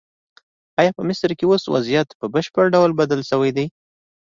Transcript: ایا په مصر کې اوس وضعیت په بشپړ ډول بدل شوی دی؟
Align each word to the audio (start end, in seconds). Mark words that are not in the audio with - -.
ایا 0.79 0.91
په 0.97 1.01
مصر 1.09 1.29
کې 1.37 1.45
اوس 1.47 1.63
وضعیت 1.73 2.09
په 2.19 2.25
بشپړ 2.33 2.65
ډول 2.75 2.91
بدل 3.01 3.21
شوی 3.29 3.51
دی؟ 3.57 3.65